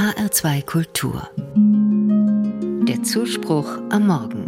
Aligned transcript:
HR2 0.00 0.64
Kultur. 0.64 1.28
Der 2.88 3.02
Zuspruch 3.02 3.68
am 3.90 4.06
Morgen. 4.06 4.46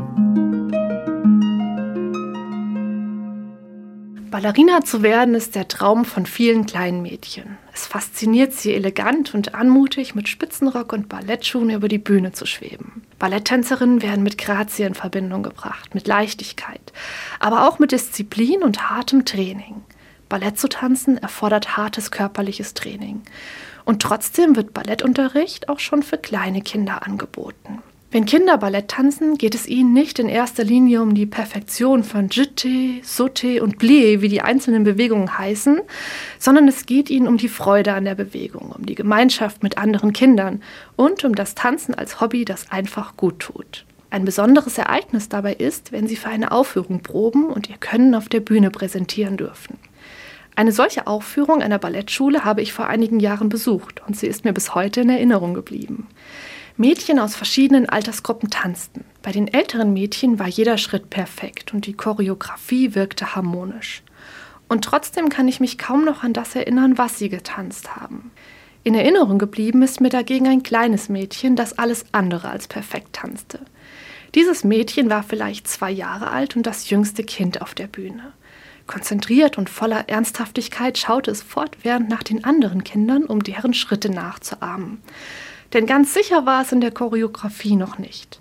Ballerina 4.30 4.80
zu 4.80 5.02
werden 5.02 5.34
ist 5.34 5.54
der 5.54 5.68
Traum 5.68 6.06
von 6.06 6.24
vielen 6.24 6.64
kleinen 6.64 7.02
Mädchen. 7.02 7.58
Es 7.74 7.86
fasziniert 7.86 8.54
sie 8.54 8.72
elegant 8.72 9.34
und 9.34 9.54
anmutig 9.54 10.14
mit 10.14 10.26
Spitzenrock 10.26 10.94
und 10.94 11.10
Ballettschuhen 11.10 11.68
über 11.68 11.88
die 11.88 11.98
Bühne 11.98 12.32
zu 12.32 12.46
schweben. 12.46 13.02
Balletttänzerinnen 13.18 14.00
werden 14.00 14.22
mit 14.22 14.38
Grazie 14.38 14.84
in 14.84 14.94
Verbindung 14.94 15.42
gebracht, 15.42 15.94
mit 15.94 16.06
Leichtigkeit, 16.06 16.94
aber 17.40 17.68
auch 17.68 17.78
mit 17.78 17.92
Disziplin 17.92 18.62
und 18.62 18.88
hartem 18.88 19.26
Training. 19.26 19.82
Ballett 20.32 20.58
zu 20.58 20.66
tanzen 20.66 21.18
erfordert 21.18 21.76
hartes 21.76 22.10
körperliches 22.10 22.72
Training. 22.72 23.20
Und 23.84 24.00
trotzdem 24.00 24.56
wird 24.56 24.72
Ballettunterricht 24.72 25.68
auch 25.68 25.78
schon 25.78 26.02
für 26.02 26.16
kleine 26.16 26.62
Kinder 26.62 27.06
angeboten. 27.06 27.82
Wenn 28.10 28.24
Kinder 28.24 28.56
Ballett 28.56 28.88
tanzen, 28.88 29.36
geht 29.36 29.54
es 29.54 29.66
ihnen 29.66 29.92
nicht 29.92 30.18
in 30.18 30.30
erster 30.30 30.64
Linie 30.64 31.02
um 31.02 31.14
die 31.14 31.26
Perfektion 31.26 32.02
von 32.02 32.30
Jeté, 32.30 33.04
Sauté 33.04 33.60
und 33.60 33.76
Plié, 33.76 34.22
wie 34.22 34.30
die 34.30 34.40
einzelnen 34.40 34.84
Bewegungen 34.84 35.36
heißen, 35.36 35.82
sondern 36.38 36.66
es 36.66 36.86
geht 36.86 37.10
ihnen 37.10 37.28
um 37.28 37.36
die 37.36 37.50
Freude 37.50 37.92
an 37.92 38.06
der 38.06 38.14
Bewegung, 38.14 38.72
um 38.74 38.86
die 38.86 38.94
Gemeinschaft 38.94 39.62
mit 39.62 39.76
anderen 39.76 40.14
Kindern 40.14 40.62
und 40.96 41.26
um 41.26 41.34
das 41.34 41.54
Tanzen 41.54 41.94
als 41.94 42.22
Hobby, 42.22 42.46
das 42.46 42.72
einfach 42.72 43.18
gut 43.18 43.38
tut. 43.38 43.84
Ein 44.08 44.24
besonderes 44.24 44.78
Ereignis 44.78 45.28
dabei 45.28 45.52
ist, 45.52 45.92
wenn 45.92 46.08
sie 46.08 46.16
für 46.16 46.30
eine 46.30 46.52
Aufführung 46.52 47.02
proben 47.02 47.50
und 47.50 47.68
ihr 47.68 47.76
Können 47.76 48.14
auf 48.14 48.30
der 48.30 48.40
Bühne 48.40 48.70
präsentieren 48.70 49.36
dürfen. 49.36 49.76
Eine 50.54 50.72
solche 50.72 51.06
Aufführung 51.06 51.62
einer 51.62 51.78
Ballettschule 51.78 52.44
habe 52.44 52.60
ich 52.60 52.72
vor 52.72 52.86
einigen 52.86 53.20
Jahren 53.20 53.48
besucht 53.48 54.02
und 54.06 54.16
sie 54.16 54.26
ist 54.26 54.44
mir 54.44 54.52
bis 54.52 54.74
heute 54.74 55.00
in 55.00 55.10
Erinnerung 55.10 55.54
geblieben. 55.54 56.08
Mädchen 56.76 57.18
aus 57.18 57.36
verschiedenen 57.36 57.88
Altersgruppen 57.88 58.50
tanzten. 58.50 59.04
Bei 59.22 59.32
den 59.32 59.48
älteren 59.48 59.92
Mädchen 59.92 60.38
war 60.38 60.48
jeder 60.48 60.78
Schritt 60.78 61.10
perfekt 61.10 61.74
und 61.74 61.86
die 61.86 61.94
Choreografie 61.94 62.94
wirkte 62.94 63.34
harmonisch. 63.34 64.02
Und 64.68 64.84
trotzdem 64.84 65.28
kann 65.28 65.48
ich 65.48 65.60
mich 65.60 65.78
kaum 65.78 66.04
noch 66.04 66.22
an 66.22 66.32
das 66.32 66.54
erinnern, 66.54 66.96
was 66.96 67.18
sie 67.18 67.28
getanzt 67.28 67.96
haben. 67.96 68.30
In 68.84 68.94
Erinnerung 68.94 69.38
geblieben 69.38 69.82
ist 69.82 70.00
mir 70.00 70.08
dagegen 70.08 70.48
ein 70.48 70.62
kleines 70.62 71.08
Mädchen, 71.08 71.56
das 71.56 71.78
alles 71.78 72.06
andere 72.12 72.48
als 72.48 72.68
perfekt 72.68 73.12
tanzte. 73.12 73.60
Dieses 74.34 74.64
Mädchen 74.64 75.10
war 75.10 75.22
vielleicht 75.22 75.68
zwei 75.68 75.90
Jahre 75.90 76.30
alt 76.30 76.56
und 76.56 76.66
das 76.66 76.88
jüngste 76.88 77.22
Kind 77.22 77.60
auf 77.60 77.74
der 77.74 77.86
Bühne. 77.86 78.32
Konzentriert 78.86 79.58
und 79.58 79.70
voller 79.70 80.08
Ernsthaftigkeit 80.08 80.98
schaute 80.98 81.30
es 81.30 81.42
fortwährend 81.42 82.08
nach 82.08 82.22
den 82.22 82.44
anderen 82.44 82.84
Kindern, 82.84 83.24
um 83.24 83.42
deren 83.42 83.74
Schritte 83.74 84.10
nachzuahmen. 84.10 85.02
Denn 85.72 85.86
ganz 85.86 86.12
sicher 86.14 86.44
war 86.46 86.62
es 86.62 86.72
in 86.72 86.80
der 86.80 86.90
Choreografie 86.90 87.76
noch 87.76 87.98
nicht. 87.98 88.40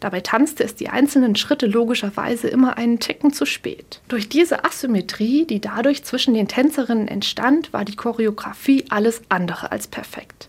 Dabei 0.00 0.20
tanzte 0.20 0.64
es 0.64 0.74
die 0.74 0.88
einzelnen 0.88 1.36
Schritte 1.36 1.66
logischerweise 1.66 2.48
immer 2.48 2.78
einen 2.78 3.00
Ticken 3.00 3.34
zu 3.34 3.44
spät. 3.44 4.00
Durch 4.08 4.30
diese 4.30 4.64
Asymmetrie, 4.64 5.44
die 5.44 5.60
dadurch 5.60 6.04
zwischen 6.04 6.32
den 6.32 6.48
Tänzerinnen 6.48 7.06
entstand, 7.06 7.72
war 7.74 7.84
die 7.84 7.96
Choreografie 7.96 8.86
alles 8.88 9.20
andere 9.28 9.70
als 9.70 9.86
perfekt. 9.86 10.48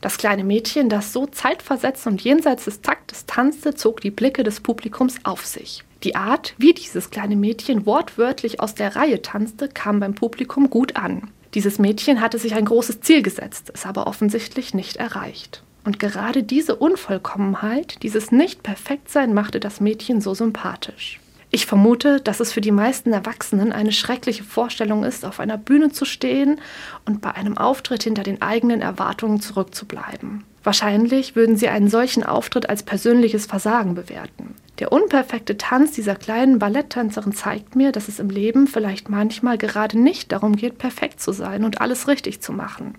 Das 0.00 0.18
kleine 0.18 0.44
Mädchen, 0.44 0.88
das 0.88 1.12
so 1.12 1.26
zeitversetzt 1.26 2.06
und 2.06 2.22
jenseits 2.22 2.64
des 2.64 2.80
Taktes 2.80 3.26
tanzte, 3.26 3.74
zog 3.74 4.00
die 4.00 4.10
Blicke 4.10 4.44
des 4.44 4.60
Publikums 4.60 5.16
auf 5.24 5.46
sich. 5.46 5.82
Die 6.04 6.16
Art, 6.16 6.54
wie 6.58 6.74
dieses 6.74 7.10
kleine 7.10 7.36
Mädchen 7.36 7.86
wortwörtlich 7.86 8.60
aus 8.60 8.74
der 8.74 8.96
Reihe 8.96 9.22
tanzte, 9.22 9.68
kam 9.68 10.00
beim 10.00 10.14
Publikum 10.14 10.68
gut 10.68 10.96
an. 10.96 11.30
Dieses 11.54 11.78
Mädchen 11.78 12.20
hatte 12.20 12.38
sich 12.38 12.54
ein 12.54 12.64
großes 12.64 13.00
Ziel 13.02 13.22
gesetzt, 13.22 13.70
es 13.74 13.86
aber 13.86 14.06
offensichtlich 14.06 14.74
nicht 14.74 14.96
erreicht. 14.96 15.62
Und 15.84 15.98
gerade 15.98 16.42
diese 16.42 16.76
Unvollkommenheit, 16.76 18.02
dieses 18.02 18.32
Nicht-Perfektsein 18.32 19.34
machte 19.34 19.60
das 19.60 19.80
Mädchen 19.80 20.20
so 20.20 20.34
sympathisch. 20.34 21.20
Ich 21.54 21.66
vermute, 21.66 22.20
dass 22.20 22.40
es 22.40 22.50
für 22.50 22.62
die 22.62 22.70
meisten 22.70 23.12
Erwachsenen 23.12 23.72
eine 23.72 23.92
schreckliche 23.92 24.42
Vorstellung 24.42 25.04
ist, 25.04 25.24
auf 25.24 25.38
einer 25.38 25.58
Bühne 25.58 25.92
zu 25.92 26.06
stehen 26.06 26.60
und 27.04 27.20
bei 27.20 27.32
einem 27.32 27.58
Auftritt 27.58 28.02
hinter 28.04 28.22
den 28.22 28.40
eigenen 28.40 28.80
Erwartungen 28.80 29.40
zurückzubleiben. 29.40 30.44
Wahrscheinlich 30.64 31.36
würden 31.36 31.56
sie 31.56 31.68
einen 31.68 31.88
solchen 31.88 32.22
Auftritt 32.22 32.70
als 32.70 32.82
persönliches 32.84 33.44
Versagen 33.44 33.94
bewerten. 33.94 34.54
Der 34.78 34.90
unperfekte 34.90 35.58
Tanz 35.58 35.92
dieser 35.92 36.14
kleinen 36.14 36.58
Balletttänzerin 36.58 37.32
zeigt 37.32 37.76
mir, 37.76 37.92
dass 37.92 38.08
es 38.08 38.18
im 38.18 38.30
Leben 38.30 38.66
vielleicht 38.66 39.08
manchmal 39.08 39.58
gerade 39.58 39.98
nicht 39.98 40.32
darum 40.32 40.56
geht, 40.56 40.78
perfekt 40.78 41.20
zu 41.20 41.32
sein 41.32 41.64
und 41.64 41.80
alles 41.80 42.08
richtig 42.08 42.40
zu 42.40 42.52
machen. 42.52 42.94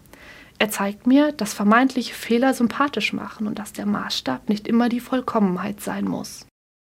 Er 0.60 0.70
zeigt 0.70 1.08
mir, 1.08 1.32
dass 1.32 1.54
vermeintliche 1.54 2.14
Fehler 2.14 2.54
sympathisch 2.54 3.12
machen 3.12 3.48
und 3.48 3.60
dass 3.60 3.74
der 3.74 3.86
Maßstab 3.86 4.50
nicht 4.50 4.68
immer 4.68 4.88
die 4.88 5.00
Vollkommenheit 5.00 5.82
sein 5.82 6.06
muss. 6.06 6.46